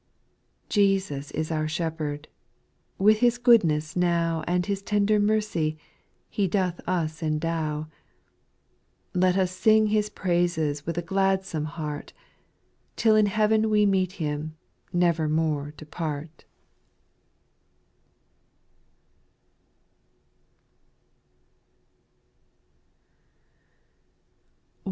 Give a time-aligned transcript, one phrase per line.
[0.65, 0.73] 6.
[0.73, 2.27] Jesus is our Shepherd;—
[2.97, 5.77] with His goodness now And His tender mercy,
[6.27, 7.85] He doth us endow
[9.13, 12.13] I Let us sing His praises with a gladsome heart,
[12.95, 14.57] Till in heaven we meet Him,
[14.91, 16.45] never more to part.